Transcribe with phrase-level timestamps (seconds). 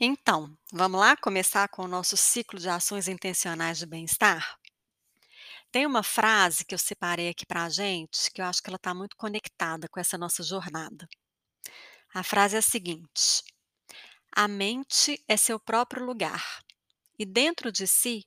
[0.00, 4.58] Então, vamos lá começar com o nosso ciclo de ações intencionais de bem-estar?
[5.70, 8.92] Tem uma frase que eu separei aqui pra gente, que eu acho que ela está
[8.94, 11.06] muito conectada com essa nossa jornada.
[12.14, 13.44] A frase é a seguinte:
[14.32, 16.62] "A mente é seu próprio lugar,
[17.18, 18.24] e dentro de si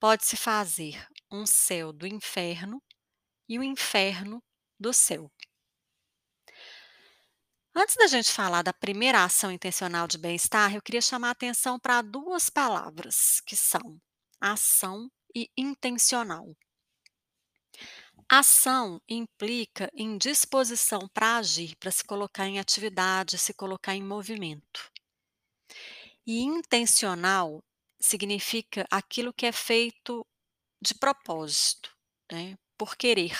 [0.00, 2.82] pode-se fazer um céu do inferno
[3.48, 4.42] e um inferno
[4.80, 5.30] do céu".
[7.74, 11.78] Antes da gente falar da primeira ação intencional de bem-estar, eu queria chamar a atenção
[11.78, 13.98] pra 2 palavras, que são
[14.40, 16.46] ação e intencional.
[18.30, 24.90] Ação implica em disposição pra agir, pra se colocar em atividade, se colocar em movimento.
[26.26, 27.62] E intencional
[28.00, 30.24] significa aquilo que é feito
[30.82, 31.90] de propósito,
[32.32, 33.36] né, por querer.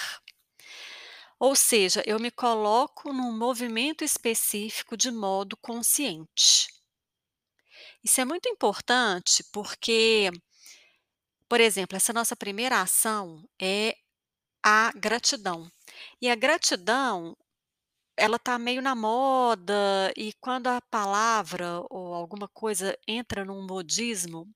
[1.41, 6.69] Ou seja, eu me coloco num movimento específico de modo consciente.
[8.03, 10.31] Isso é muito importante, porque
[11.49, 13.95] por exemplo, essa nossa primeira ação é
[14.65, 15.71] a gratidão.
[16.23, 17.37] E a gratidão,
[18.17, 24.49] ela tá meio na moda, e quando a palavra ou alguma coisa entra num modismo,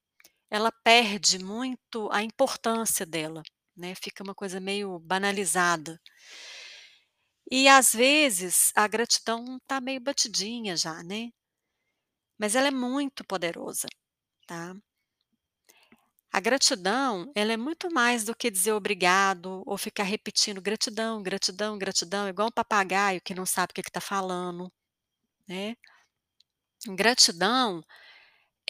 [0.51, 3.43] ela perde muito a importância dela,
[3.77, 6.01] né, fica uma coisa meio banalizada.
[7.51, 11.31] E às vezes a gratidão tá meio batidinha já, né.
[12.39, 13.87] Mas ela é muito poderosa,
[14.47, 14.77] tá.
[16.33, 21.79] A gratidão, ela é muito mais do que dizer obrigado ou ficar repetindo gratidão, gratidão,
[21.79, 24.71] gratidão, igual um papagaio que não sabe o que que tá falando,
[25.49, 25.77] né.
[26.89, 27.83] Gratidão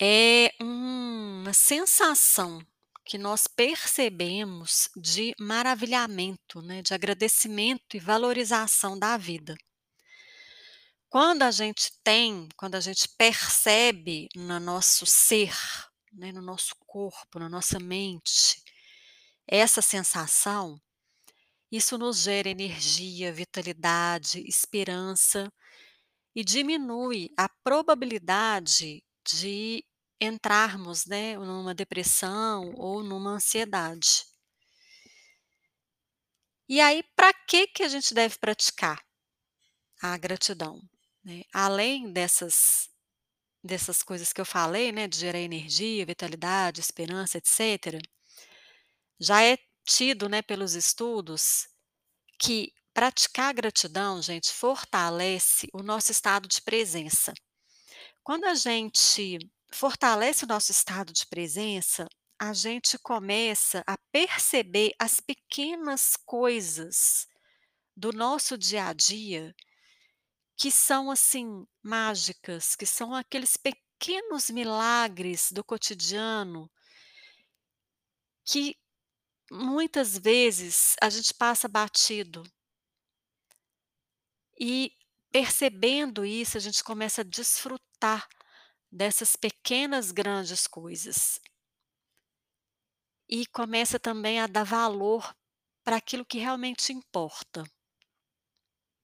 [0.00, 2.60] é uma sensação
[3.04, 9.54] que nós percebemos de maravilhamento, né, de agradecimento e valorização da vida.
[11.10, 15.54] Quando a gente tem, quando a gente percebe no nosso ser,
[16.12, 18.62] né, no nosso corpo, na nossa mente,
[19.46, 20.80] essa sensação,
[21.70, 25.52] isso nos gera energia, vitalidade, esperança
[26.34, 29.84] e diminui a probabilidade de
[30.24, 34.24] entrarmos, né, numa depressão ou numa ansiedade.
[36.68, 39.02] E aí, pra que que a gente deve praticar
[40.02, 40.80] a gratidão,
[41.24, 41.42] né?
[41.52, 42.88] Além dessas
[43.64, 47.98] dessas coisas que eu falei, né, de gerar energia, vitalidade, esperança, etcétera,
[49.20, 51.66] já é tido, né, pelos estudos,
[52.40, 57.34] que praticar a gratidão, gente, fortalece o nosso estado de presença.
[58.24, 59.38] Quando a gente
[59.74, 62.06] fortalece o nosso estado de presença,
[62.38, 67.26] a gente começa a perceber as pequenas coisas
[67.96, 69.54] do nosso dia a dia,
[70.56, 76.70] que são, assim, mágicas, que são aqueles pequenos milagres do cotidiano
[78.44, 78.76] que
[79.50, 82.42] muitas vezes a gente passa batido.
[84.60, 84.92] E
[85.32, 88.28] percebendo isso, a gente começa a desfrutar
[88.94, 91.40] dessas pequenas grandes coisas.
[93.28, 95.34] E começa também a dar valor
[95.82, 97.64] pra aquilo que realmente importa.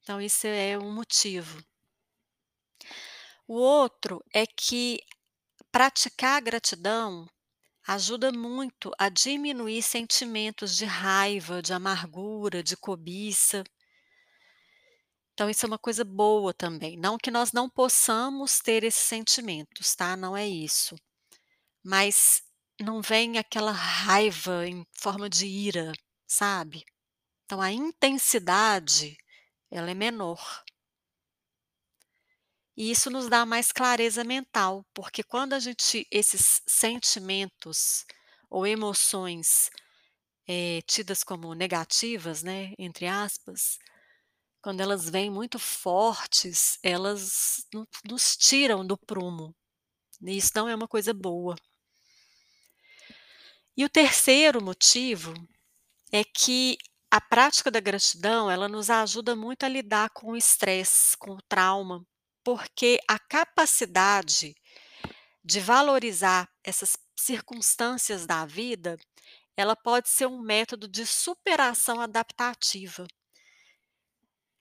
[0.01, 1.61] Então esse é um motivo.
[3.49, 5.01] O outro é que
[5.73, 7.29] praticar a gratidão
[7.87, 13.65] ajuda muito a diminuir sentimentos de raiva, de amargura, de cobiça.
[15.41, 19.95] Então isso é uma coisa boa também, não que nós não possamos ter esses sentimentos,
[19.95, 20.95] tá, não é isso.
[21.83, 22.43] Mas
[22.79, 25.93] não vem aquela raiva em forma de ira,
[26.27, 26.85] sabe.
[27.47, 29.17] Então a intensidade,
[29.71, 30.63] ela é menor.
[32.77, 38.05] E isso nos dá mais clareza mental, porque quando a gente esses sentimentos
[38.51, 39.71] ou emoções,
[40.49, 43.79] eh, tidas como "negativas", né, entre aspas,
[44.63, 49.55] quando elas vêm muito fortes, elas no nos tiram do prumo,
[50.23, 51.57] e isso não é uma coisa boa.
[53.77, 55.33] E o terceiro motivo
[56.13, 56.77] é que
[57.11, 61.43] a prática da gratidão, ela nos ajuda muito a lidar com o estresse, com o
[61.49, 62.05] trauma,
[62.45, 64.55] porque a capacidade
[65.43, 68.97] de valorizar essas circunstâncias da vida,
[69.57, 73.07] ela pode ser um método de superação adaptativa.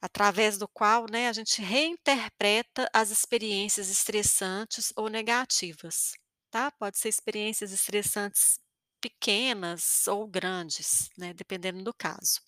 [0.01, 6.13] Através do qual, né, a gente reinterpreta as experiências estressantes ou negativas,
[6.49, 6.71] tá.
[6.71, 8.59] Pode ser experiências estressantes
[9.01, 12.39] pequenas ou grandes, né, dependendo do caso.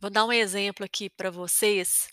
[0.00, 2.08] Vou dar um exemplo aqui pra vocês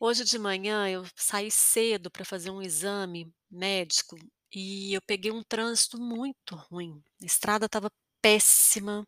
[0.00, 4.16] Hoje de manhã eu saí cedo pra fazer um exame médico,
[4.54, 7.90] e eu peguei um trânsito muito ruim, a estrada estava
[8.22, 9.04] péssima,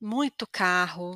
[0.00, 1.14] muito carro,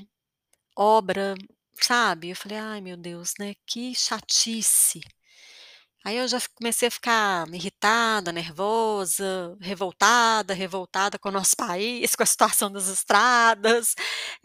[0.76, 1.35] obra,
[1.81, 5.00] sabe, eu falei: "Ai meu Deus, né, que chatice".
[6.06, 12.23] Aí eu já comecei a ficar irritada, nervosa, revoltada, revoltada com o nosso país, com
[12.23, 13.94] a situação das estradas,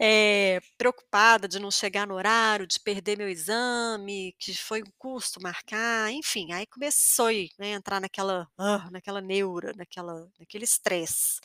[0.00, 5.38] eh, preocupada de não chegar no horário, de perder meu exame, que foi um custo
[5.42, 7.28] marcar, enfim, aí começou
[7.58, 8.48] né, entrar naquela
[8.90, 11.40] naquela neura, naquela naquele estresse.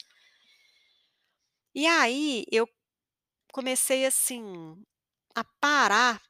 [1.76, 2.68] E aí eu
[3.56, 4.44] comecei, assim,
[5.36, 6.22] a parar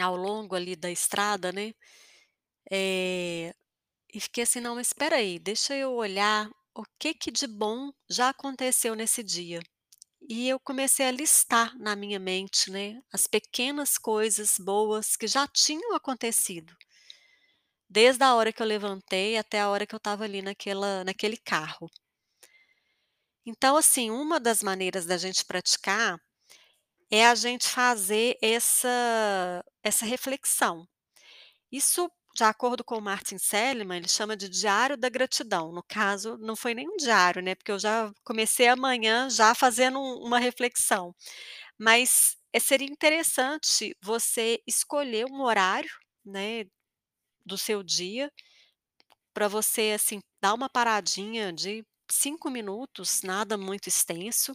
[0.00, 1.74] ao longo ali da estrada, né,
[2.70, 3.54] eh,
[4.14, 7.92] e fiquei assim: "Não, mas espera aí, deixa eu olhar o que que de bom
[8.10, 9.60] já aconteceu nesse dia".
[10.28, 15.46] E eu comecei a listar na minha mente, né, as pequenas coisas boas que já
[15.48, 16.74] tinham acontecido.
[17.88, 21.38] Desde a hora que eu levantei até a hora que eu estava ali naquela naquele
[21.38, 21.90] carro.
[23.46, 26.18] Então, assim, uma das maneiras da gente praticar,
[27.10, 30.86] é a gente fazer essa essa reflexão.
[31.72, 36.38] Isso, de acordo com o Martin Seligman, ele chama de diário da gratidão, no caso,
[36.38, 40.24] não foi nem um diário, né, porque eu já comecei a manhã já fazendo um
[40.26, 41.14] uma reflexão.
[41.78, 45.90] Mas, eh, seria interessante você escolher um horário,
[46.24, 46.64] né,
[47.46, 48.30] do seu dia,
[49.34, 54.52] pra você, assim, dar uma paradinha de 5 minutos, nada muito extenso,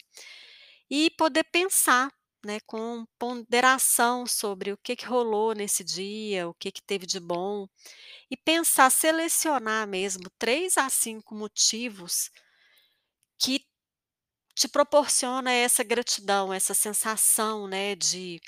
[0.89, 2.11] e poder pensar,
[2.45, 7.19] né, com ponderação sobre o que que rolou nesse dia, o que que teve de
[7.19, 7.67] bom,
[8.31, 12.29] e pensar, selecionar mesmo 3 a 5 motivos
[13.41, 13.65] que
[14.55, 18.39] te proporciona essa gratidão, essa sensação, né, de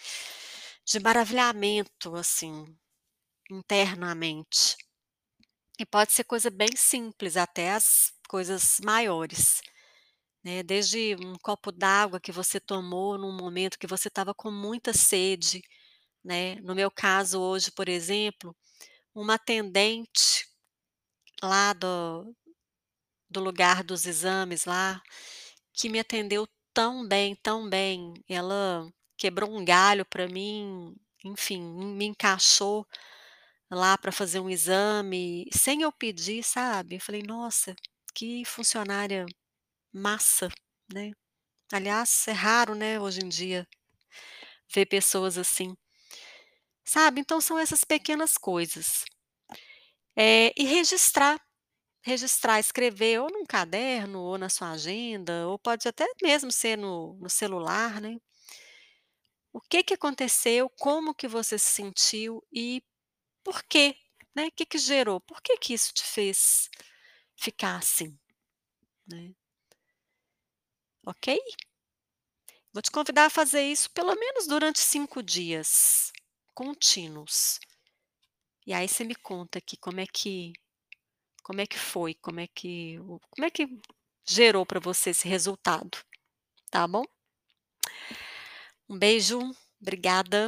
[0.86, 2.66] de maravilhamento, assim,
[3.52, 4.78] internamente.
[5.82, 9.60] E pode ser coisa bem simples até as coisas maiores,
[10.44, 14.94] né, desde um copo d'água que você tomou num momento que você estava com muita
[14.94, 15.62] sede,
[16.24, 18.56] né, no meu caso hoje, por exemplo,
[19.16, 20.48] uma atendente
[21.44, 22.36] lá do
[23.30, 25.02] do lugar dos exames lá,
[25.74, 28.88] que me atendeu tão bem, tão bem, ela
[29.18, 30.96] quebrou um galho pra mim,
[31.26, 32.86] enfim, me encaixou
[33.72, 36.96] lá pra fazer um exame, sem eu pedir, sabe.
[36.98, 37.76] Eu falei: "Nossa,
[38.16, 39.26] que funcionária
[39.94, 40.50] massa",
[40.94, 41.12] né.
[41.74, 43.68] Aliás, é raro, né, hoje em dia,
[44.74, 45.76] ver pessoas assim.
[46.86, 49.04] Sabe, então são essas pequenas coisas.
[50.18, 51.40] Eh, e registrar,
[52.04, 57.16] registrar, escrever ou num caderno ou na sua agenda, ou pode até mesmo ser no
[57.22, 58.18] no celular, né.
[59.54, 62.82] O que que aconteceu, como que você se sentiu e
[63.44, 63.96] por quê,
[64.36, 66.70] né, que que gerou, por que que isso te fez
[67.38, 68.18] ficar assim,
[69.08, 69.34] né.
[71.06, 71.28] Ok?
[72.74, 76.12] Vou te convidar a fazer isso pelo menos durante 5 dias,
[76.54, 77.60] contínuos.
[78.66, 80.54] E aí você me conta aqui como é que
[81.44, 83.68] como é que foi, como é que o como é que
[84.28, 85.98] gerou pra você esse resultado,
[86.72, 87.04] tá bom?
[88.90, 89.40] Um beijo,
[89.82, 90.48] obrigada,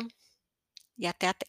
[0.97, 1.45] e até até.